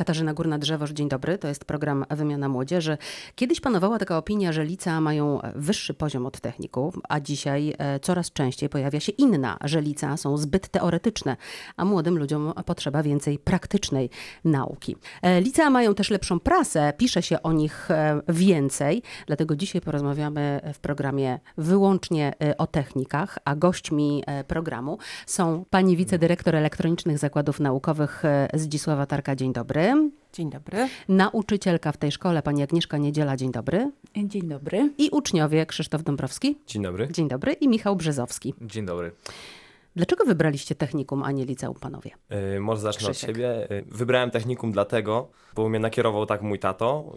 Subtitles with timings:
[0.00, 1.38] Katarzyna Górna-Drzewoż, dzień dobry.
[1.38, 2.98] To jest program Wymiana Młodzieży.
[3.34, 8.32] Kiedyś panowała taka opinia, że licea mają wyższy poziom od techników, a dzisiaj e, coraz
[8.32, 11.36] częściej pojawia się inna, że licea są zbyt teoretyczne,
[11.76, 14.10] a młodym ludziom potrzeba więcej praktycznej
[14.44, 14.96] nauki.
[15.22, 20.60] E, Licea mają też lepszą prasę, pisze się o nich e, więcej, dlatego dzisiaj porozmawiamy
[20.74, 28.22] w programie wyłącznie o technikach, a gośćmi programu są pani wicedyrektor elektronicznych zakładów naukowych
[28.54, 29.89] Zdzisława Tarka, dzień dobry.
[30.32, 30.88] Dzień dobry.
[31.08, 33.90] Nauczycielka w tej szkole, pani Agnieszka Niedziela, dzień dobry.
[34.16, 34.90] Dzień dobry.
[34.98, 37.08] I uczniowie Krzysztof Dąbrowski, Dzień dobry.
[37.12, 38.54] dzień dobry, i Michał Brzezowski.
[38.60, 39.12] Dzień dobry.
[39.96, 42.10] Dlaczego wybraliście technikum, a nie liceum, panowie?
[42.54, 43.30] Yy, może zacznę Krzysiek.
[43.30, 43.66] od siebie.
[43.70, 47.12] Yy, wybrałem technikum dlatego, bo mnie nakierował tak mój tato.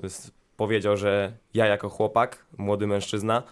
[0.58, 3.44] Powiedział, że ja jako chłopak, młody mężczyzna,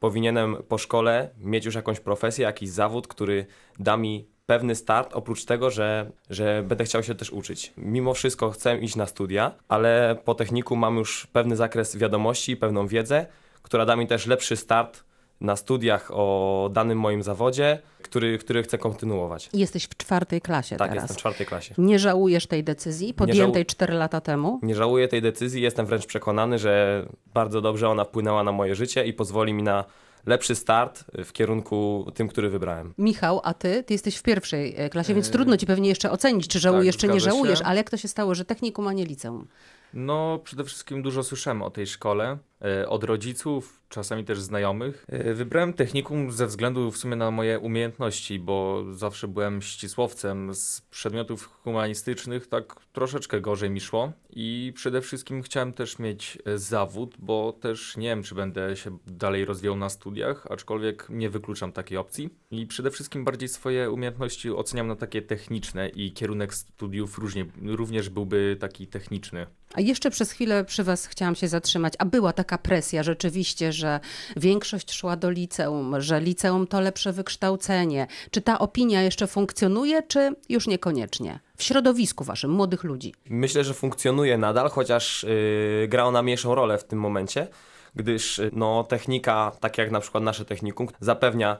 [0.00, 3.46] powinienem po szkole mieć już jakąś profesję, jakiś zawód, który
[3.78, 7.72] da mi pewny start, oprócz tego, że, że będę chciał się też uczyć.
[7.76, 12.86] Mimo wszystko chcę iść na studia, ale po techniku mam już pewny zakres wiadomości, pewną
[12.86, 13.26] wiedzę,
[13.62, 15.04] która da mi też lepszy start
[15.40, 19.50] na studiach o danym moim zawodzie, który, który chcę kontynuować.
[19.52, 21.02] Jesteś w czwartej klasie Tak, teraz.
[21.02, 21.74] jestem w czwartej klasie.
[21.78, 24.60] Nie żałujesz tej decyzji, podjętej cztery lata temu?
[24.62, 29.06] Nie żałuję tej decyzji, jestem wręcz przekonany, że bardzo dobrze ona wpłynęła na moje życie
[29.06, 29.84] i pozwoli mi na
[30.26, 32.94] lepszy start w kierunku tym, który wybrałem.
[32.98, 33.82] Michał, a ty?
[33.82, 37.06] Ty jesteś w pierwszej e, klasie, więc trudno ci pewnie jeszcze ocenić, czy żałujesz, czy
[37.06, 37.36] nie zgadza się.
[37.36, 39.46] żałujesz, ale jak to się stało, że technikum, a nie liceum?
[39.94, 45.04] No, przede wszystkim dużo słyszałem o tej szkole, e, od rodziców, czasami też znajomych.
[45.08, 50.80] E, Wybrałem technikum ze względu w sumie na moje umiejętności, bo zawsze byłem ścisłowcem z
[50.80, 54.12] przedmiotów humanistycznych, tak troszeczkę gorzej mi szło.
[54.30, 58.98] I przede wszystkim chciałem też mieć e, zawód, bo też nie wiem, czy będę się
[59.06, 62.30] dalej rozwijał na studiach, aczkolwiek nie wykluczam takiej opcji.
[62.50, 68.08] I przede wszystkim bardziej swoje umiejętności oceniam na takie techniczne i kierunek studiów różnie, również
[68.08, 69.46] byłby taki techniczny.
[69.74, 74.00] A jeszcze przez chwilę przy was chciałam się zatrzymać, a była taka presja rzeczywiście, że
[74.36, 78.06] większość szła do liceum, że liceum to lepsze wykształcenie.
[78.30, 81.40] Czy ta opinia jeszcze funkcjonuje, czy już niekoniecznie?
[81.56, 83.14] W środowisku waszym, młodych ludzi.
[83.30, 87.48] Myślę, że funkcjonuje nadal, chociaż yy, gra ona mniejszą rolę w tym momencie,
[87.96, 91.58] gdyż yy, no, technika, tak jak na przykład nasze technikum, zapewnia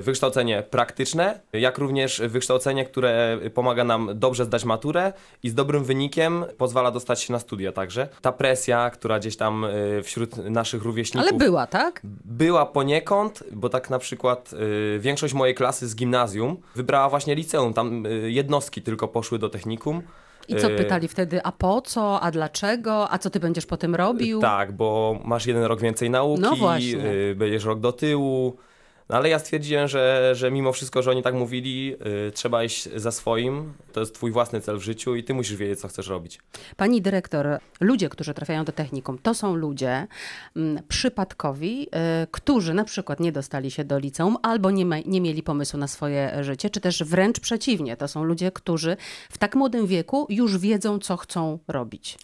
[0.00, 5.12] wykształcenie praktyczne, jak również wykształcenie, które pomaga nam dobrze zdać maturę
[5.42, 8.08] i z dobrym wynikiem pozwala dostać się na studia także.
[8.22, 12.00] Ta presja, która gdzieś tam yy, wśród naszych rówieśników Ale była, tak?
[12.24, 17.74] Była poniekąd, bo tak na przykład y, większość mojej klasy z gimnazjum wybrała właśnie liceum.
[17.74, 20.02] Tam y, jednostki tylko poszły do technikum.
[20.48, 23.94] I co Y, pytali wtedy, a po co, a dlaczego, a co ty będziesz potem
[23.94, 24.40] robił?
[24.40, 27.04] Tak, bo masz jeden rok więcej nauki, No właśnie.
[27.04, 28.56] y, będziesz rok do tyłu.
[29.08, 31.96] No ale ja stwierdziłem, że, że mimo wszystko, że oni tak mówili,
[32.28, 33.72] y, trzeba iść za swoim.
[33.92, 36.38] To jest twój własny cel w życiu i ty musisz wiedzieć, co chcesz robić.
[36.76, 37.46] Pani dyrektor,
[37.80, 40.06] ludzie, którzy trafiają do technikum, to są ludzie
[40.56, 41.88] mm, przypadkowi,
[42.22, 45.78] y, którzy na przykład nie dostali się do liceum albo nie, ma, nie mieli pomysłu
[45.78, 47.96] na swoje życie, czy też wręcz przeciwnie.
[47.96, 48.96] To są ludzie, którzy
[49.30, 52.18] w tak młodym wieku już wiedzą, co chcą robić.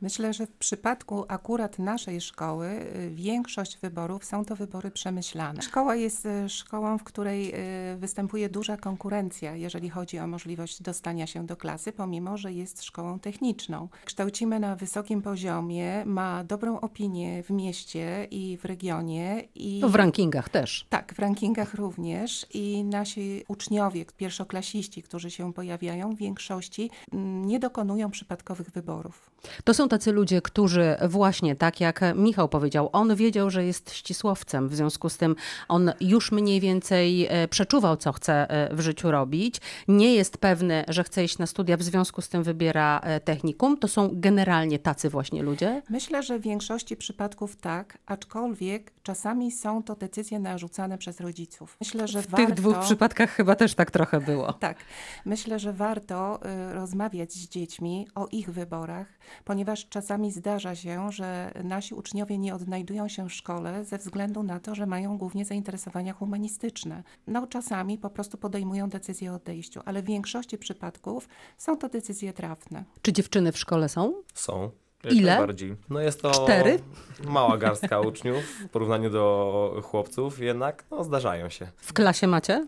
[0.00, 5.62] Myślę, że w przypadku akurat naszej szkoły y, większość wyborów są to wybory przemyślane.
[5.62, 7.54] Szkoła jest y, szkołą, w której
[7.94, 12.82] y, występuje duża konkurencja, jeżeli chodzi o możliwość dostania się do klasy, pomimo że jest
[12.84, 13.88] szkołą techniczną.
[14.04, 19.94] Kształcimy na wysokim poziomie, ma dobrą opinię w mieście i w regionie i No w
[19.94, 20.86] rankingach też.
[20.88, 27.58] Tak, w rankingach również i nasi uczniowie, pierwszoklasiści, którzy się pojawiają w większości, mm, nie
[27.58, 29.30] dokonują przypadkowych wyborów.
[29.64, 34.68] To są tacy ludzie, którzy właśnie, tak jak Michał powiedział, on wiedział, że jest ścisłowcem,
[34.68, 35.36] w związku z tym
[35.68, 39.60] on już mniej więcej e, przeczuwał, co chce e, w życiu robić.
[39.88, 43.76] Nie jest pewny, że chce iść na studia, w związku z tym wybiera e, technikum.
[43.78, 45.82] To są generalnie tacy właśnie ludzie.
[45.90, 51.76] Myślę, że w większości przypadków tak, aczkolwiek czasami są to decyzje narzucane przez rodziców.
[51.80, 52.46] Myślę, że W warto...
[52.46, 54.52] tych dwóch przypadkach chyba też tak trochę było.
[54.52, 54.76] Tak,
[55.24, 59.06] myślę, że warto y, rozmawiać z dziećmi o ich wyborach,
[59.44, 64.60] ponieważ czasami zdarza się, że nasi uczniowie nie odnajdują się w szkole ze względu na
[64.60, 67.02] to, że mają głównie zainteresowania humanistyczne.
[67.26, 71.28] No czasami po prostu podejmują decyzję o odejściu, ale w większości przypadków
[71.58, 72.84] są to decyzje trafne.
[73.02, 74.14] Czy dziewczyny w szkole są?
[74.34, 74.70] Są.
[75.04, 75.32] Jak Ile?
[75.32, 75.76] najbardziej.
[75.90, 76.78] No jest to Cztery?
[77.24, 81.68] mała garstka uczniów w porównaniu do chłopców, jednak no, zdarzają się.
[81.76, 82.66] W klasie macie?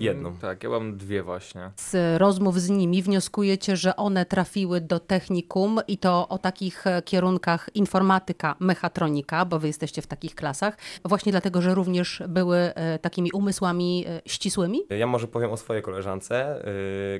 [0.00, 0.36] Jedną.
[0.36, 1.70] Tak, ja mam dwie właśnie.
[1.76, 7.02] Z rozmów z nimi wnioskujecie, że one trafiły do technikum i to o takich e,
[7.02, 12.98] kierunkach informatyka, mechatronika, bo wy jesteście w takich klasach, właśnie dlatego, że również były e,
[12.98, 14.80] takimi umysłami e, ścisłymi?
[14.90, 16.64] Ja może powiem o swojej koleżance.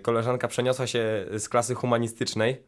[0.03, 2.63] Koleżanka przeniosła się z klasy humanistycznej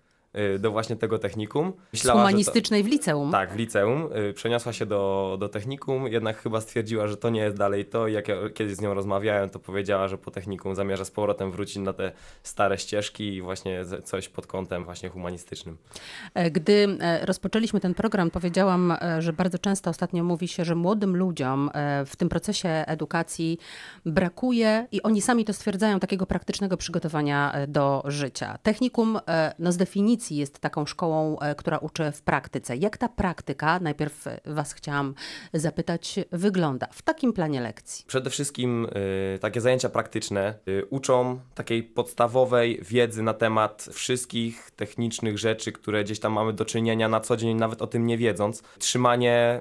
[0.58, 1.72] do właśnie tego technikum.
[1.88, 3.32] Z Myślała, to- humanistycznej w liceum.
[3.32, 4.08] tak, w liceum.
[4.30, 8.08] Y, Przeniosła się do, do technikum, jednak chyba stwierdziła, że to nie jest dalej to.
[8.08, 11.76] Jak ja kiedyś z nią rozmawiałem, to powiedziała, że po technikum zamierza z powrotem wrócić
[11.76, 12.12] na te
[12.42, 15.76] stare ścieżki i właśnie z- coś pod kątem właśnie humanistycznym.
[16.34, 20.74] E, Gdy e, rozpoczęliśmy ten program, powiedziałam, e, że bardzo często ostatnio mówi się, że
[20.74, 21.70] młodym ludziom
[22.06, 23.58] w tym procesie edukacji
[24.06, 28.58] brakuje i oni sami to stwierdzają takiego praktycznego przygotowania do życia.
[28.62, 29.18] Technikum
[29.58, 32.76] no z definicji jest taką szkołą, e, która uczy w praktyce.
[32.76, 35.14] Jak ta praktyka, najpierw e, was chciałam
[35.54, 38.04] zapytać, wygląda w takim planie lekcji?
[38.06, 38.86] Przede wszystkim
[39.34, 46.04] y, takie zajęcia praktyczne y, uczą takiej podstawowej wiedzy na temat wszystkich technicznych rzeczy, które
[46.04, 48.62] gdzieś tam mamy do czynienia na co dzień, nawet o tym nie wiedząc.
[48.78, 49.60] Trzymanie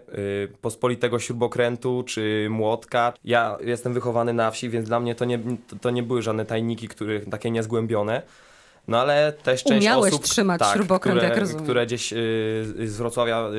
[0.61, 3.13] pospolitego śrubokrętu czy młotka.
[3.23, 5.39] Ja jestem wychowany na wsi, więc dla mnie to nie,
[5.81, 8.21] to, nie były żadne tajniki, które takie niezgłębione.
[8.87, 11.63] No ale też część Umiałeś osób, trzymać tak, śrubokręt, które, jak rozumiem.
[11.63, 12.17] które gdzieś y,
[12.85, 13.49] z Wrocławia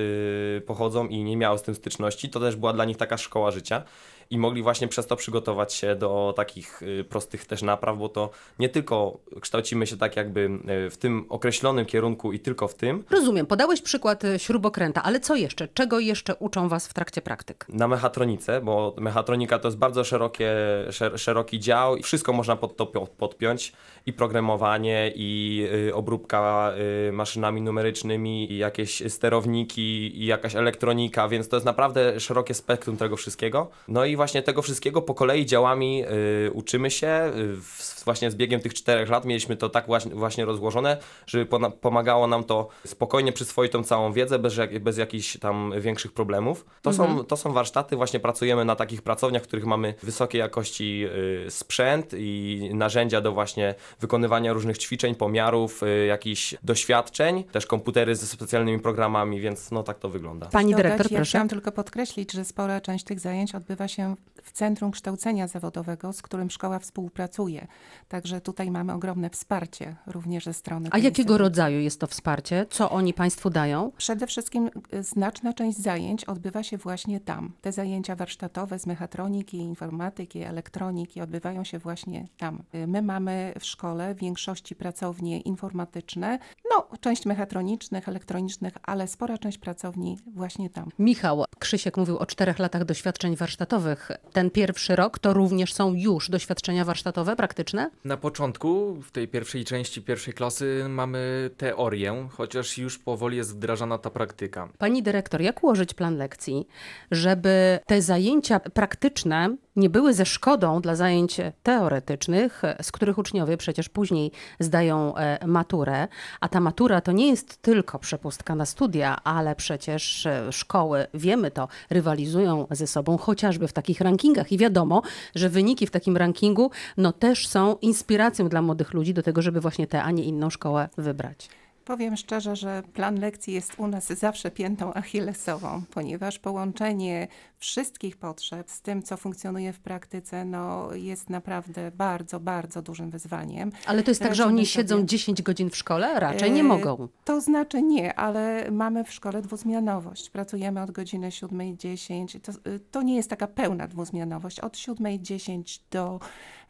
[0.56, 3.50] y, pochodzą i nie miały z tym styczności, to też była dla nich taka szkoła
[3.50, 3.82] życia
[4.30, 8.30] i mogli właśnie przez to przygotować się do takich y, prostych też napraw, bo to
[8.58, 10.50] nie tylko kształcimy się tak jakby
[10.86, 15.20] y, w tym określonym kierunku i tylko w tym, Rozumiem, podałeś przykład e, śrubokręta, ale
[15.20, 15.68] co jeszcze?
[15.68, 17.66] Czego jeszcze uczą was w trakcie praktyk?
[17.68, 20.50] na mechatronice, bo mechatronika to jest bardzo szerokie,
[20.90, 23.72] szer, szeroki dział i wszystko można pod to podpiąć
[24.06, 26.72] i programowanie i y, obróbka
[27.08, 32.96] y, maszynami numerycznymi i jakieś sterowniki i jakaś elektronika, więc to jest naprawdę szerokie spektrum
[32.96, 33.70] tego wszystkiego.
[33.88, 36.04] No i właśnie tego wszystkiego po kolei działami
[36.46, 37.32] y, uczymy się.
[37.36, 41.46] Y, w, właśnie z biegiem tych czterech lat mieliśmy to tak właśnie, właśnie rozłożone, żeby
[41.80, 46.66] pomagało nam to spokojnie przyswoić tą całą wiedzę bez, bez jakichś tam większych problemów.
[46.82, 51.04] To, są, to są warsztaty, właśnie pracujemy na takich pracowniach, w których mamy wysokiej jakości
[51.46, 58.16] y, sprzęt i narzędzia do właśnie wykonywania różnych ćwiczeń, pomiarów, y, jakichś doświadczeń, też komputery
[58.16, 60.46] ze specjalnymi programami, więc no tak to wygląda.
[60.46, 61.28] Pani dyrektor, ja proszę.
[61.28, 66.12] chciałam tylko podkreślić, że spora część tych zajęć odbywa się się w Centrum Kształcenia Zawodowego,
[66.12, 67.66] z którym szkoła współpracuje.
[68.08, 70.88] Także tutaj mamy ogromne wsparcie również ze strony.
[70.92, 71.38] A jakiego instytucji.
[71.38, 72.66] rodzaju jest to wsparcie?
[72.70, 73.92] Co oni Państwu dają?
[73.96, 77.52] Przede wszystkim y, znaczna część zajęć odbywa się właśnie tam.
[77.60, 82.62] Te zajęcia warsztatowe z mechatroniki, informatyki, elektroniki odbywają się właśnie tam.
[82.74, 86.38] Y, My mamy w szkole w większości pracownie informatyczne,
[86.70, 90.88] no część mechatronicznych, elektronicznych, ale spora część pracowni właśnie tam.
[90.98, 94.10] Michał Krzysiek mówił o czterech latach doświadczeń warsztatowych.
[94.32, 97.90] Ten pierwszy rok to również są już doświadczenia warsztatowe, praktyczne?
[98.04, 103.98] Na początku, w tej pierwszej części pierwszej klasy, mamy teorię, chociaż już powoli jest wdrażana
[103.98, 104.68] ta praktyka.
[104.78, 106.66] Pani dyrektor, jak ułożyć plan lekcji,
[107.10, 113.88] żeby te zajęcia praktyczne nie były ze szkodą dla zajęć teoretycznych, z których uczniowie przecież
[113.88, 114.30] później
[114.60, 116.08] zdają e, maturę,
[116.40, 121.50] a ta matura to nie jest tylko przepustka na studia, ale przecież e, szkoły, wiemy
[121.50, 125.02] to, rywalizują ze sobą chociażby w takich rankingach i wiadomo,
[125.34, 129.60] że wyniki w takim rankingu no też są inspiracją dla młodych ludzi do tego, żeby
[129.60, 131.48] właśnie tę, a nie inną szkołę wybrać.
[131.84, 137.28] Powiem szczerze, że plan lekcji jest u nas zawsze piętą achillesową, ponieważ połączenie
[137.62, 143.72] wszystkich potrzeb z tym, co funkcjonuje w praktyce, no, jest naprawdę bardzo, bardzo dużym wyzwaniem.
[143.86, 145.06] Ale to jest tak, że oni siedzą sobie.
[145.06, 146.20] 10 godzin w szkole?
[146.20, 147.08] Raczej nie E, mogą.
[147.24, 150.30] To znaczy nie, ale mamy w szkole dwuzmianowość.
[150.30, 152.40] Pracujemy od godziny 7.10.
[152.40, 154.60] To, y, to nie jest taka pełna dwuzmianowość.
[154.60, 156.20] Od 7.10 do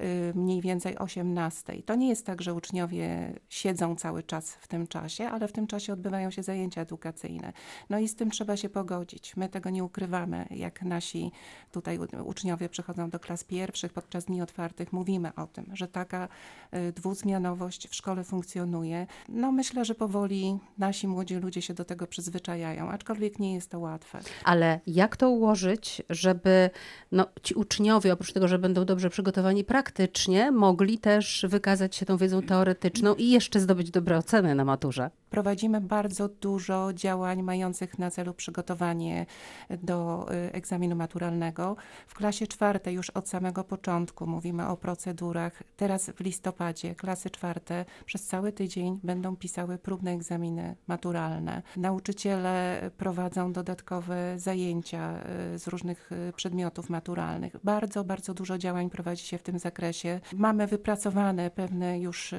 [0.00, 1.83] y, mniej więcej 18.00.
[1.85, 5.66] To nie jest tak, że uczniowie siedzą cały czas w tym czasie, ale w tym
[5.66, 7.52] czasie odbywają się zajęcia edukacyjne.
[7.90, 9.37] No i z tym trzeba się pogodzić.
[9.37, 10.47] My tego nie ukrywamy.
[10.50, 11.33] Jak nasi
[11.73, 16.29] tutaj uczniowie przychodzą do klas pierwszych podczas dni otwartych, mówimy o tym, że taka
[16.75, 19.07] y, dwuzmianowość w szkole funkcjonuje.
[19.29, 23.79] No myślę, że powoli nasi młodzi ludzie się do tego przyzwyczajają, aczkolwiek nie jest to
[23.79, 24.21] łatwe.
[24.45, 26.71] Ale jak to ułożyć, żeby
[27.12, 32.17] no, ci uczniowie, oprócz tego, że będą dobrze przygotowani praktycznie, mogli też wykazać się tą
[32.17, 35.11] wiedzą teoretyczną i jeszcze zdobyć dobre oceny na maturze?
[35.33, 39.27] Prowadzimy bardzo dużo działań mających na celu przygotowanie
[39.71, 41.77] do y, egzaminu maturalnego.
[42.07, 45.62] W klasie czwartej już od samego początku mówimy o procedurach.
[45.77, 51.62] Teraz w listopadzie klasy czwarte przez cały tydzień będą pisały próbne egzaminy maturalne.
[51.77, 55.19] Nauczyciele prowadzą dodatkowe zajęcia
[55.55, 57.57] y, z różnych y, przedmiotów maturalnych.
[57.65, 60.21] Bardzo, bardzo dużo działań prowadzi się w tym zakresie.
[60.37, 62.35] Mamy wypracowane pewne już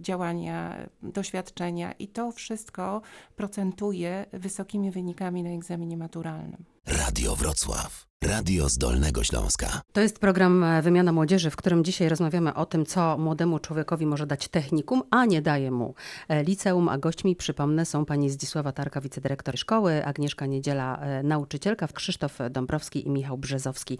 [0.00, 3.02] działania, doświadczenia i to wszystko
[3.36, 6.64] procentuje wysokimi wynikami na egzaminie maturalnym.
[6.86, 8.07] Radio Wrocław.
[8.24, 9.80] Radio z Dolnego Śląska.
[9.92, 14.06] To jest program e, Wymiana Młodzieży, w którym dzisiaj rozmawiamy o tym, co młodemu człowiekowi
[14.06, 15.94] może dać technikum, a nie daje mu
[16.28, 16.88] e, liceum.
[16.88, 23.06] A gośćmi, przypomnę, są pani Zdzisława Tarka, wicedyrektor szkoły, Agnieszka Niedziela, e, nauczycielka, Krzysztof Dąbrowski
[23.06, 23.98] i Michał Brzezowski,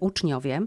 [0.00, 0.60] uczniowie.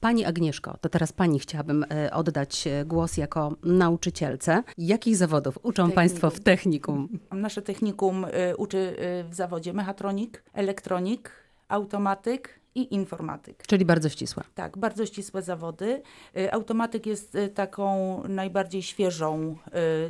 [0.00, 4.62] Pani Agnieszko, to teraz pani chciałabym oddać głos jako nauczycielce.
[4.78, 5.94] Jakich zawodów uczą technikum.
[5.94, 7.18] państwo w technikum?
[7.32, 8.26] Nasze technikum
[8.56, 8.96] uczy
[9.30, 13.66] w zawodzie mechatronik, elektronik, automatyk i informatyk.
[13.66, 14.44] Czyli bardzo ścisłe.
[14.54, 16.02] Tak, bardzo ścisłe zawody.
[16.36, 19.56] Y, automatyk jest y, taką najbardziej świeżą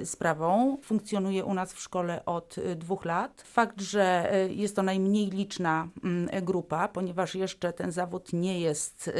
[0.03, 0.79] y, sprawą.
[0.83, 3.43] Funkcjonuje u nas w szkole od dwóch lat.
[3.47, 9.11] Fakt, że jest to najmniej liczna mm, grupa, ponieważ jeszcze ten zawód nie jest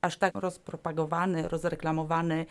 [0.00, 2.46] aż tak rozpropagowany, rozreklamowany,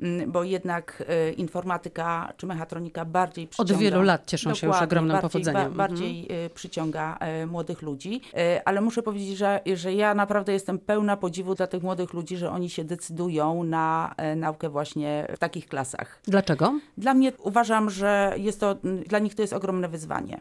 [0.00, 1.02] mm, bo jednak
[1.36, 3.74] informatyka czy mechatronika bardziej przyciąga.
[3.74, 5.70] Od wielu lat cieszą się już ogromnym bardziej, powodzeniem.
[5.70, 6.50] Ba, bardziej mhm.
[6.50, 8.20] przyciąga młodych ludzi.
[8.64, 12.36] Ale muszę powiedzieć, że, że że ja naprawdę jestem pełna podziwu dla tych młodych ludzi,
[12.36, 16.20] że oni się decydują na e, naukę właśnie w takich klasach.
[16.24, 16.80] Dlaczego?
[16.98, 18.76] Dla mnie uważam, że jest to,
[19.06, 20.40] dla nich to jest ogromne wyzwanie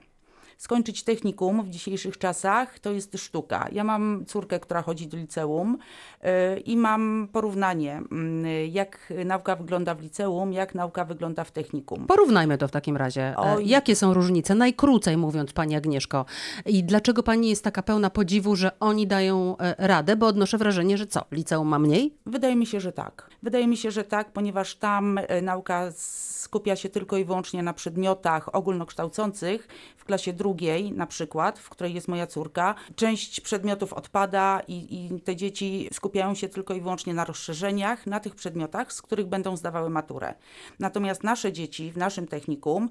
[0.57, 3.67] skończyć technikum w dzisiejszych czasach to jest sztuka.
[3.71, 5.77] Ja mam córkę, która chodzi do liceum
[6.23, 8.01] yy, i mam porównanie,
[8.43, 12.07] yy, jak nauka wygląda w liceum, jak nauka wygląda w technikum.
[12.07, 13.21] Porównajmy to w takim razie.
[13.21, 13.67] E, Oj.
[13.67, 14.55] Jakie są różnice?
[14.55, 16.25] Najkrócej mówiąc, Pani Agnieszko.
[16.65, 20.15] I dlaczego Pani jest taka pełna podziwu, że oni dają e, radę?
[20.15, 21.21] Bo odnoszę wrażenie, że co?
[21.31, 22.13] Liceum ma mniej?
[22.25, 23.29] Wydaje mi się, że tak.
[23.43, 27.73] Wydaje mi się, że tak, ponieważ tam e, nauka skupia się tylko i wyłącznie na
[27.73, 29.67] przedmiotach ogólnokształcących.
[29.97, 30.44] W klasie drugiej
[30.95, 36.35] na przykład, w której jest moja córka, część przedmiotów odpada i, i te dzieci skupiają
[36.35, 40.33] się tylko i wyłącznie na rozszerzeniach, na tych przedmiotach, z których będą zdawały maturę.
[40.79, 42.89] Natomiast nasze dzieci w naszym technikum...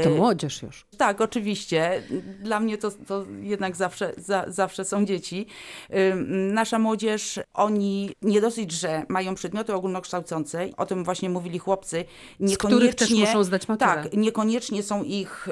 [0.00, 0.86] I to e, młodzież już.
[0.96, 2.02] Tak, oczywiście.
[2.42, 5.46] Dla mnie to, to jednak zawsze, za, zawsze są dzieci.
[6.52, 12.04] Nasza młodzież, oni nie dosyć, że mają przedmioty ogólnokształcące, o tym właśnie mówili chłopcy,
[12.40, 12.92] niekoniecznie...
[12.92, 13.94] Z też muszą zdać maturę.
[13.94, 15.48] Tak, niekoniecznie są ich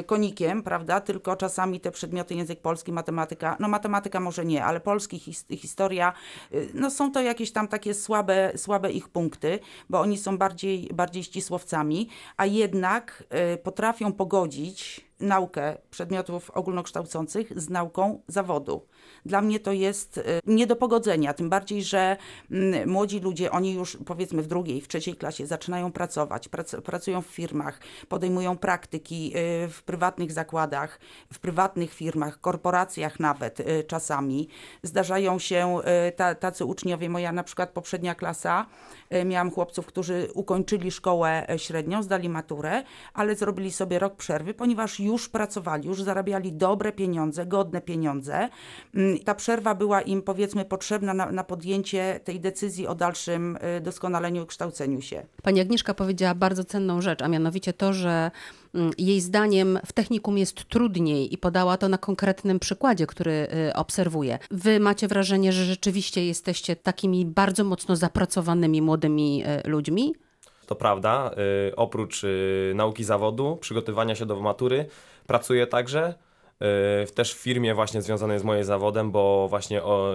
[0.00, 4.80] y, konikiem, prawda, tylko czasami te przedmioty język polski, matematyka, no matematyka może nie, ale
[4.80, 6.12] polski, his, historia,
[6.54, 9.58] y, no są to jakieś tam takie słabe, słabe ich punkty,
[9.90, 17.68] bo oni są bardziej, bardziej ścisłowcami, a jednak y, potrafią pogodzić naukę przedmiotów ogólnokształcących z
[17.68, 18.86] nauką zawodu.
[19.26, 22.16] Dla mnie to jest y, nie do pogodzenia, tym bardziej, że
[22.50, 26.48] mm, młodzi ludzie, oni już powiedzmy w drugiej, w trzeciej klasie zaczynają pracować,
[26.84, 31.00] pracują w firmach, podejmują praktyki y, w prywatnych zakładach,
[31.32, 34.48] w prywatnych firmach, korporacjach nawet y, czasami.
[34.82, 35.78] Zdarzają się
[36.40, 38.66] tacy uczniowie, moja na przykład poprzednia klasa,
[39.24, 42.82] miałam chłopców, którzy ukończyli szkołę e, średnią, zdali maturę,
[43.14, 48.48] ale zrobili sobie rok przerwy, ponieważ już pracowali, już zarabiali dobre pieniądze, godne pieniądze.
[49.00, 53.80] Mm, ta przerwa była im powiedzmy potrzebna na, na podjęcie tej decyzji o dalszym y,
[53.80, 55.26] doskonaleniu i kształceniu się.
[55.42, 58.30] Pani Agnieszka powiedziała bardzo cenną rzecz, a mianowicie to, że
[58.74, 63.74] mm, jej zdaniem w technikum jest trudniej i podała to na konkretnym przykładzie, który y,
[63.74, 64.38] obserwuję.
[64.50, 70.14] Wy macie wrażenie, że rzeczywiście jesteście takimi bardzo mocno zapracowanymi młodymi y, ludźmi?
[70.66, 71.30] To prawda.
[71.76, 72.22] Oprócz
[72.74, 74.86] nauki zawodu, przygotowania się do matury,
[75.26, 76.14] pracuję także
[77.14, 80.12] też w firmie właśnie związanej z moim zawodem, bo właśnie o,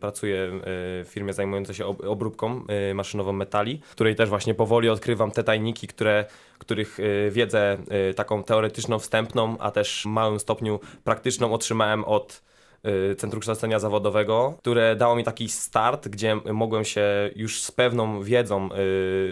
[0.00, 0.50] pracuję
[1.04, 5.86] w firmie zajmującej się obróbką y, maszynową metali, której też właśnie powoli odkrywam te tajniki,
[5.86, 6.24] które,
[6.58, 7.78] których y, wiedzę
[8.10, 12.55] y, taką teoretyczną, wstępną, a też w małym stopniu praktyczną otrzymałem od Y,
[13.18, 18.68] Centrum Kształcenia Zawodowego, które dało mi taki start, gdzie mogłem się już z pewną wiedzą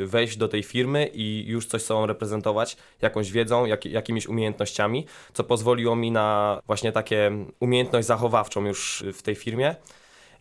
[0.02, 5.06] y, wejść do tej firmy i już coś sobą reprezentować, jakąś wiedzą, jak, jakimiś umiejętnościami,
[5.32, 9.74] co pozwoliło mi na właśnie takie umiejętność zachowawczą już w tej firmie.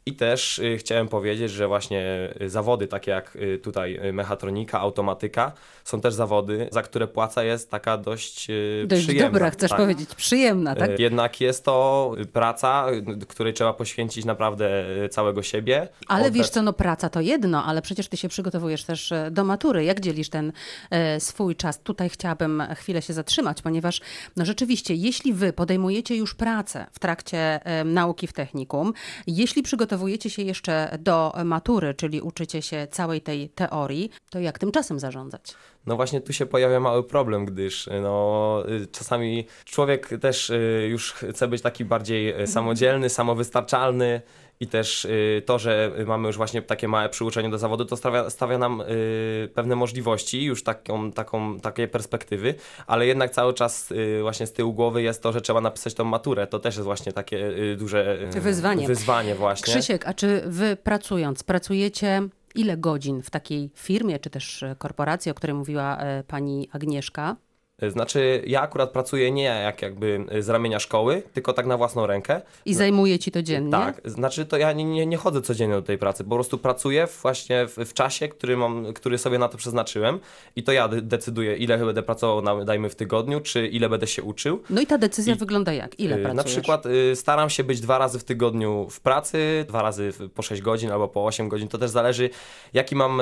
[0.05, 5.51] I też y, chciałem powiedzieć, że właśnie y, zawody takie jak y, tutaj mechatronika, automatyka
[5.83, 8.47] są też zawody, za które płaca jest taka dość,
[8.87, 9.29] dość przyjemna.
[9.29, 9.79] dobra, chcesz tak.
[9.79, 10.99] powiedzieć, przyjemna, tak?
[10.99, 12.85] Jednak jest to praca,
[13.27, 15.87] której trzeba poświęcić naprawdę całego siebie.
[16.07, 19.43] Ale wiesz co, no praca to jedno, ale przecież ty się przygotowujesz też e, do
[19.43, 19.83] matury.
[19.83, 20.51] Jak dzielisz ten
[20.89, 21.79] e, swój czas?
[21.79, 24.01] Tutaj chciałabym chwilę się zatrzymać, ponieważ
[24.35, 28.93] no rzeczywiście, jeśli wy podejmujecie już pracę w trakcie e, nauki w technikum,
[29.27, 34.59] jeśli przygotowujecie przygotowujecie się jeszcze do matury, czyli uczycie się całej tej teorii, to jak
[34.59, 35.55] tym czasem zarządzać?
[35.85, 41.13] No właśnie tu się pojawia mały problem, gdyż no, y, czasami człowiek też y, już
[41.13, 44.21] chce być taki bardziej y, samodzielny, samowystarczalny
[44.59, 48.29] i też y, to, że mamy już właśnie takie małe przyuczenie do zawodu, to stawia,
[48.29, 52.55] stawia nam y, pewne możliwości, już taką, taką, takie perspektywy,
[52.87, 56.03] ale jednak cały czas y, właśnie z tyłu głowy jest to, że trzeba napisać tą
[56.03, 56.47] maturę.
[56.47, 58.87] To też jest właśnie takie duże Wyzwanie.
[58.87, 59.73] wyzwanie właśnie.
[59.73, 62.21] Krzysiek, a czy wy pracując, pracujecie
[62.55, 67.35] ile godzin w takiej firmie, czy też korporacji, o której mówiła pani Agnieszka?
[67.81, 72.41] Znaczy, ja akurat pracuję nie jak jakby z ramienia szkoły, tylko tak na własną rękę.
[72.65, 73.71] I zajmuje ci to dziennie?
[73.71, 77.07] Tak, znaczy to ja nie, nie, nie chodzę codziennie do tej pracy, po prostu pracuję
[77.21, 80.19] właśnie w, w czasie, który, mam, który sobie na to przeznaczyłem
[80.55, 84.07] i to ja de- decyduję, ile będę pracował, na, dajmy w tygodniu, czy ile będę
[84.07, 84.63] się uczył.
[84.69, 85.99] No i ta decyzja I- wygląda jak?
[85.99, 86.35] Ile pracujesz?
[86.37, 86.83] Na przykład
[87.15, 91.07] staram się być dwa razy w tygodniu w pracy, dwa razy po 6 godzin albo
[91.07, 91.67] po 8 godzin.
[91.67, 92.29] To też zależy,
[92.73, 93.21] jaki mam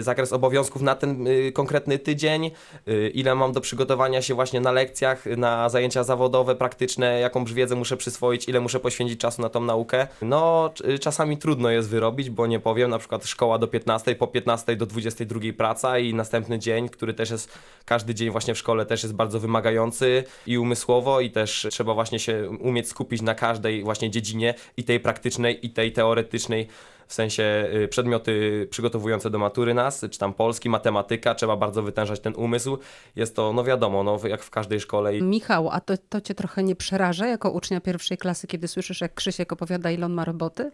[0.00, 2.50] zakres obowiązków na ten konkretny tydzień,
[3.14, 3.87] ile mam do przygotowania
[4.20, 9.20] się właśnie na lekcjach, na zajęcia zawodowe, praktyczne, jaką wiedzę muszę przyswoić, ile muszę poświęcić
[9.20, 10.06] czasu na tą naukę.
[10.22, 14.26] No, c- czasami trudno jest wyrobić, bo nie powiem, na przykład szkoła do 15, po
[14.26, 18.86] 15 do 22 praca i następny dzień, który też jest, każdy dzień właśnie w szkole
[18.86, 23.82] też jest bardzo wymagający i umysłowo i też trzeba właśnie się umieć skupić na każdej
[23.82, 26.68] właśnie dziedzinie i tej praktycznej i tej teoretycznej
[27.08, 32.20] w sensie y, przedmioty przygotowujące do matury nas, czy tam polski, matematyka, trzeba bardzo wytężać
[32.20, 32.78] ten umysł.
[33.16, 35.20] Jest to, no wiadomo, no, jak w każdej szkole.
[35.20, 39.14] Michał, a to, to cię trochę nie przeraża jako ucznia pierwszej klasy, kiedy słyszysz, jak
[39.14, 40.70] Krzysiek opowiada, ile on ma roboty?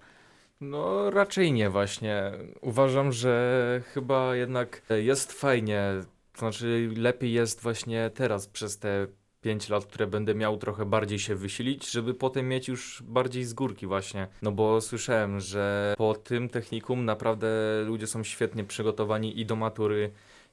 [0.61, 2.33] No raczej nie właśnie.
[2.61, 5.83] Uważam, że chyba jednak jest fajnie.
[6.33, 9.07] To znaczy lepiej jest właśnie teraz przez te
[9.45, 13.55] 5 lat, które będę miał trochę bardziej się wysilić, żeby potem mieć już bardziej z
[13.55, 14.27] górki właśnie.
[14.43, 17.49] No bo słyszałem, że po tym technikum naprawdę
[17.87, 20.11] ludzie są świetnie przygotowani i do matury,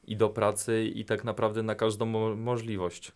[0.08, 3.12] i do pracy, i tak naprawdę na każdą mo- możliwość.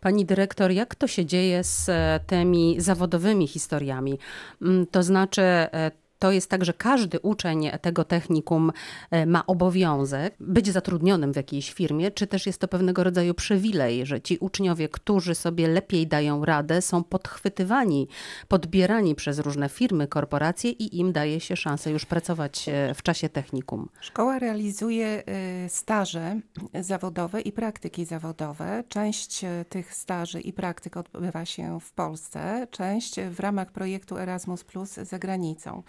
[0.00, 4.18] Pani dyrektor, jak to się dzieje z e, tymi zawodowymi historiami?
[4.62, 8.72] Mm, To znaczy, e, to jest tak, że każdy uczeń tego technikum
[9.10, 14.06] e, ma obowiązek być zatrudnionym w jakiejś firmie, czy też jest to pewnego rodzaju przywilej,
[14.06, 18.08] że ci uczniowie, którzy sobie lepiej dają radę, są podchwytywani,
[18.48, 23.28] podbierani przez różne firmy, korporacje i im daje się szansę już pracować e, w czasie
[23.28, 23.88] technikum.
[24.00, 25.22] Szkoła realizuje
[25.66, 26.40] y, staże
[26.80, 28.84] zawodowe i praktyki zawodowe.
[28.88, 34.94] Część tych staży i praktyk odbywa się w Polsce, część w ramach projektu Erasmus Plus
[34.94, 35.82] za granicą.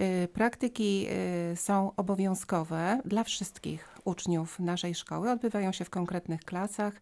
[0.00, 1.06] Y, Praktyki
[1.52, 6.94] y, są obowiązkowe dla wszystkich uczniów naszej szkoły, odbywają się w konkretnych klasach.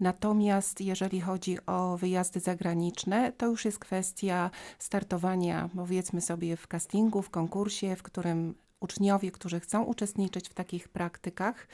[0.00, 7.22] Natomiast jeżeli chodzi o wyjazdy zagraniczne, to już jest kwestia startowania, powiedzmy sobie, w castingu,
[7.22, 11.66] w konkursie, w którym uczniowie, którzy chcą uczestniczyć w takich praktykach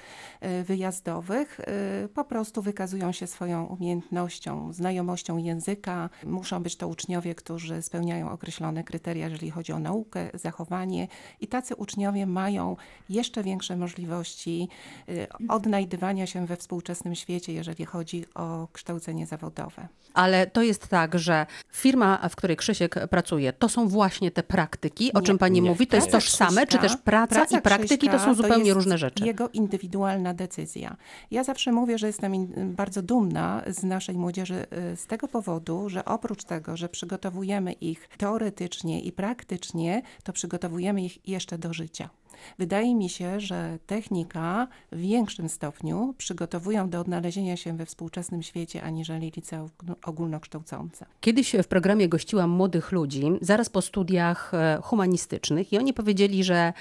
[0.44, 1.60] y, wyjazdowych,
[2.04, 6.10] y, po prostu wykazują się swoją umiejętnością, znajomością języka.
[6.24, 11.08] Muszą być to uczniowie, którzy spełniają określone kryteria, jeżeli chodzi o naukę, zachowanie
[11.40, 12.76] i tacy uczniowie mają
[13.08, 14.68] jeszcze większe możliwości
[15.08, 19.88] y, odnajdywania się we współczesnym świecie, jeżeli chodzi o kształcenie zawodowe.
[20.14, 25.12] Ale to jest tak, że firma, w której Krzysiek pracuje, to są właśnie te praktyki,
[25.12, 25.68] o Nie, czym pani nie.
[25.70, 28.98] mówi, to jest Praca tożsame, czy też praca, i praktyki to są zupełnie jest różne
[28.98, 29.24] rzeczy.
[29.24, 30.96] Jego indywidualna decyzja.
[31.30, 32.32] Ja zawsze mówię, że jestem
[32.74, 38.08] bardzo dumna z naszej młodzieży y, z tego powodu, że oprócz tego, że przygotowujemy ich
[38.18, 42.10] teoretycznie i praktycznie, to przygotowujemy ich jeszcze do życia.
[42.58, 48.82] Wydaje mi się, że technika w większym stopniu przygotowują do odnalezienia się we współczesnym świecie,
[48.82, 49.66] aniżeli licea
[50.04, 51.06] ogólnokształcące.
[51.20, 56.72] Kiedyś w programie gościłam młodych ludzi, zaraz po studiach e, humanistycznych, i oni powiedzieli, że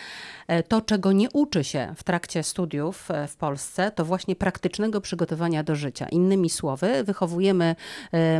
[0.48, 5.02] e, to, czego nie uczy się w trakcie studiów e, w Polsce, to właśnie praktycznego
[5.02, 6.10] przygotowania do życia.
[6.10, 7.76] Innymi słowy, wychowujemy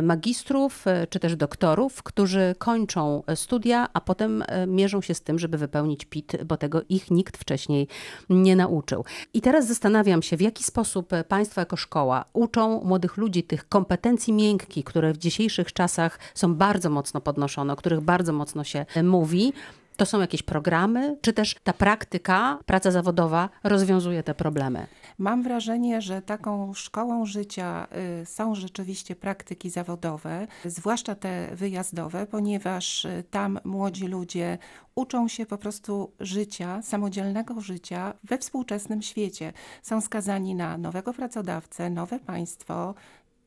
[0.02, 6.04] magistrów czy też doktorów, którzy kończą studia, a potem mierzą się z tym, żeby wypełnić
[6.04, 7.88] PIT, bo tego ich nikt wcześniej
[8.30, 9.04] nie nauczył.
[9.34, 14.32] I teraz zastanawiam się, w jaki sposób państwo jako szkoła uczą młodych ludzi tych kompetencji
[14.32, 19.52] miękkich, które w dzisiejszych czasach są bardzo mocno podnoszone, o których bardzo mocno się mówi.
[19.96, 24.86] To są jakieś programy, czy też ta praktyka, praca zawodowa rozwiązuje te problemy?
[25.20, 27.86] Mam wrażenie, że taką szkołą życia
[28.22, 34.58] y, są rzeczywiście praktyki zawodowe, zwłaszcza te wyjazdowe, ponieważ y, tam młodzi ludzie
[34.94, 39.52] uczą się po prostu życia, samodzielnego życia we współczesnym świecie.
[39.82, 42.94] Są skazani na nowego pracodawcę, nowe państwo,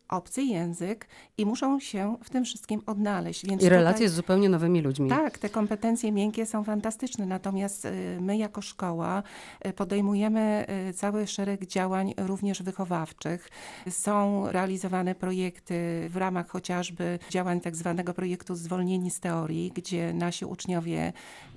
[0.10, 3.46] obcy język i muszą się w tym wszystkim odnaleźć.
[3.46, 5.10] Więc I tutaj- relacje z zupełnie nowymi ludźmi.
[5.10, 9.24] tak, te kompetencje miękkie są fantastyczne, natomiast y, my jako szkoła
[9.68, 13.50] y, podejmujemy y, cały szereg działań również wychowawczych.
[13.90, 20.46] Są realizowane projekty w ramach chociażby działań tak zwanego projektu Zwolnieni z teorii, gdzie nasi
[20.46, 21.14] uczniowie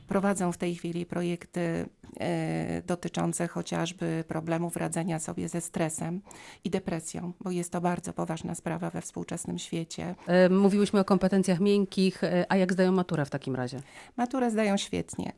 [0.07, 1.89] prowadzą w tej chwili projekty
[2.21, 6.21] e, dotyczące chociażby problemów radzenia sobie ze stresem
[6.65, 10.15] i depresją, bo jest to bardzo poważna sprawa we współczesnym świecie.
[10.27, 13.81] E, Mówiłyśmy o kompetencjach miękkich, e, a jak zdają maturę w takim razie?
[14.17, 15.33] Maturę zdają świetnie.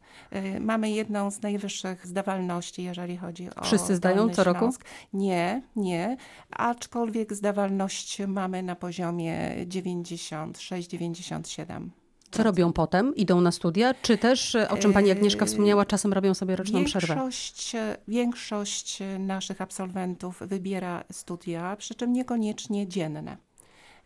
[0.61, 3.65] Mamy jedną z najwyższych zdawalności, jeżeli chodzi o.
[3.65, 4.71] Wszyscy zdają co roku?
[5.13, 6.17] Nie, nie.
[6.51, 11.89] Aczkolwiek zdawalność mamy na poziomie 96-97.
[12.31, 13.17] Co robią potem?
[13.17, 13.95] Idą na studia?
[13.95, 17.15] Czy też, e, o czym pani Agnieszka Yy, wspomniała, czasem robią sobie roczną przerwę?
[17.15, 17.73] Większość,
[18.09, 23.37] większość naszych absolwentów wybiera studia, przy czym niekoniecznie dzienne.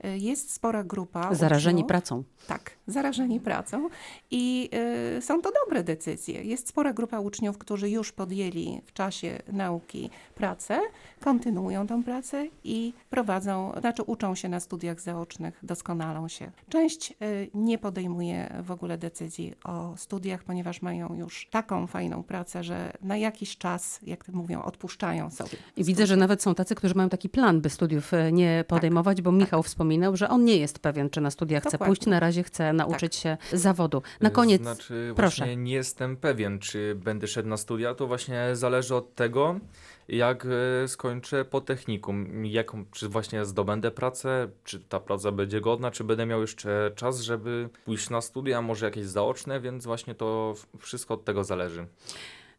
[0.05, 1.35] Y, Jest spora grupa.
[1.35, 2.25] Zarażeni uczniów, pracą.
[2.47, 3.89] Tak, zarażeni pracą
[4.31, 4.71] i
[5.19, 6.45] y, są to dobre decyzje.
[6.45, 10.81] Jest spora grupa uczniów, którzy już podjęli w czasie nauki pracę,
[11.21, 16.51] kontynuują tą pracę i prowadzą, znaczy uczą się na studiach zaocznych, doskonalą się.
[16.69, 22.65] Część y, nie podejmuje w ogóle decyzji o studiach, ponieważ mają już taką fajną pracę,
[22.65, 25.57] że na jakiś czas, jak mówią, odpuszczają sobie.
[25.77, 29.23] I widzę, że nawet są tacy, którzy mają taki plan, by studiów e, nie podejmować,
[29.23, 31.87] bo Michał wspominał, że on nie jest pewien, czy na studia chce Dokładnie.
[31.87, 34.03] pójść, na razie chce nauczyć się zawodu.
[34.21, 35.37] Na koniec, Znaczy, proszę.
[35.37, 37.95] właśnie nie jestem pewien, czy będę szedł na studia.
[37.95, 39.61] To właśnie zależy od tego,
[40.09, 40.47] jak
[40.85, 42.47] e, skończę po technikum.
[42.47, 47.21] Jaką, czy właśnie zdobędę pracę, czy ta praca będzie godna, czy będę miał jeszcze czas,
[47.21, 51.87] żeby pójść na studia, może jakieś zaoczne, więc właśnie to wszystko od tego zależy.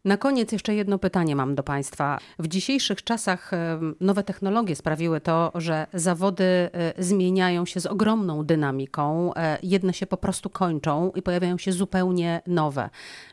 [0.06, 2.20] Na koniec jeszcze jedno pytanie mam do Państwa.
[2.40, 3.52] W dzisiejszych czasach
[4.00, 6.70] nowe technologie sprawiły to, że zawody e,
[7.04, 9.34] zmieniają się z ogromną dynamiką.
[9.34, 12.90] E, Jedne się po prostu kończą i pojawiają się zupełnie nowe.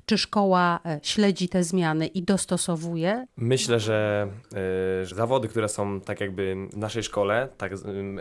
[0.06, 3.26] Czy szkoła e, śledzi te zmiany i dostosowuje?
[3.36, 4.28] Myślę, że,
[5.02, 7.72] zawody, które są tak jakby w naszej szkole, tak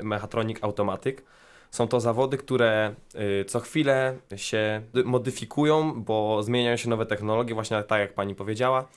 [0.03, 1.23] mechatronik, automatyk,
[1.71, 2.95] są to zawody, które
[3.41, 8.35] y, co chwilę się dy- modyfikują, bo zmieniają się nowe technologie, właśnie tak jak pani
[8.35, 8.87] powiedziała.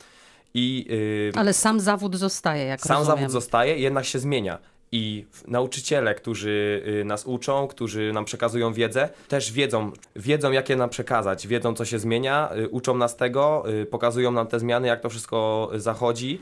[0.54, 0.86] I
[1.34, 3.18] y, Ale sam zawód zostaje, jak sam rozumiem.
[3.18, 4.58] zawód zostaje, jednak się zmienia.
[4.94, 10.90] I nauczyciele, którzy y, nas uczą, którzy nam przekazują wiedzę, też wiedzą, wiedzą jakie nam
[10.90, 15.70] przekazać, wiedzą co się zmienia, uczą nas tego, pokazują nam te zmiany, jak to wszystko
[15.74, 16.40] zachodzi,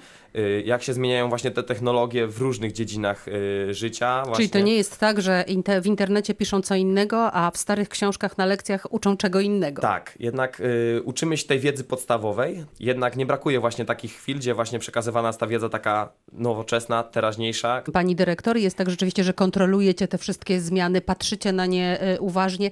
[0.65, 4.23] jak się zmieniają właśnie te technologie w różnych dziedzinach y, życia.
[4.27, 4.37] Właśnie.
[4.37, 5.45] Czyli to nie jest tak, że
[5.83, 9.83] w internecie piszą co innego, a w starych książkach na lekcjach uczą czego innego.
[9.83, 14.55] Tak, jednak y, uczymy się tej wiedzy podstawowej, jednak nie brakuje właśnie takich chwil, gdzie
[14.55, 20.09] właśnie przekazywana jest ta wiedza taka nowoczesna, teraźniejsza, Pani dyrektor, jest tak rzeczywiście, że kontrolujecie
[20.09, 22.71] te wszystkie zmiany, patrzycie na nie uważnie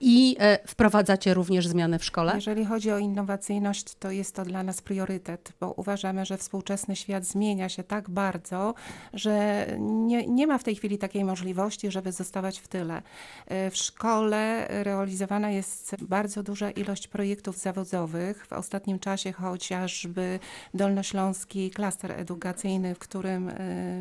[0.00, 2.32] i e, wprowadzacie również zmiany w szkole?
[2.34, 7.24] Jeżeli chodzi o innowacyjność, to jest to dla nas priorytet, bo uważamy, że współczesny świat
[7.24, 8.74] zmienia się tak bardzo,
[9.12, 13.02] że nie, nie ma w tej chwili takiej możliwości, żeby zostawać w tyle.
[13.46, 18.46] E, W szkole realizowana jest bardzo duża ilość projektów zawodowych.
[18.46, 20.38] W ostatnim czasie chociażby
[20.74, 23.54] Dolnośląski Klaster Edukacyjny, w którym e,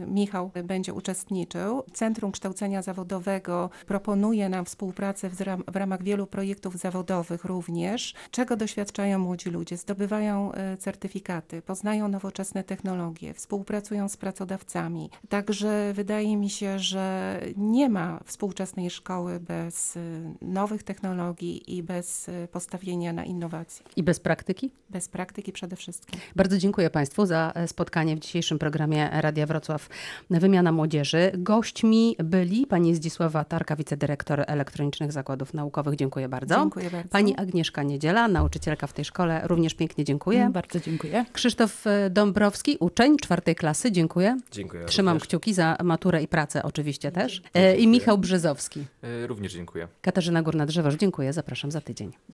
[0.08, 1.84] Michał będzie uczestniczył.
[1.94, 8.56] Centrum Kształcenia Zawodowego proponuje nam współpracę w, ram- w ramach wielu projektów zawodowych również, czego
[8.56, 9.78] doświadczają młodzi ludzie.
[9.78, 12.85] Zdobywają e, certyfikaty, poznają nowoczesne technologie,
[13.34, 15.10] współpracują z pracodawcami.
[15.30, 20.00] Także wydaje mi się, że nie ma współczesnej szkoły bez e,
[20.42, 23.86] nowych technologii i bez e, postawienia na innowacje.
[23.96, 24.72] I bez praktyki?
[24.90, 26.20] Bez praktyki przede wszystkim.
[26.36, 29.90] Bardzo dziękuję Państwu za e, spotkanie w dzisiejszym programie Radia Wrocław
[30.30, 31.32] Wymiana Młodzieży.
[31.38, 35.96] Gośćmi byli pani Zdzisława Tarka, wicedyrektor Elektronicznych Zakładów Naukowych.
[35.96, 36.56] Dziękuję bardzo.
[36.56, 37.10] Dziękuję bardzo.
[37.10, 39.42] Pani Agnieszka Niedziela, nauczycielka w tej szkole.
[39.44, 40.50] Również pięknie dziękuję.
[40.54, 41.26] Bardzo dziękuję.
[41.34, 42.10] Krzysztof e,
[42.80, 43.92] Uczeń czwartej klasy.
[43.92, 44.38] Dziękuję.
[44.52, 44.86] Dziękuję.
[44.86, 45.28] Trzymam również.
[45.28, 47.42] kciuki za maturę i pracę oczywiście też.
[47.54, 48.86] E, I Michał Brzezowski.
[49.04, 49.88] E, Również dziękuję.
[50.02, 51.34] Katarzyna Górna-Drzewoż, dziękuję.
[51.34, 52.12] Zapraszam za tydzień.